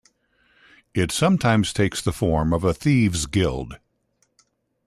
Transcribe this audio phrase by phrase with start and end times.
[0.95, 3.77] It sometimes takes the form of a thieves' guild.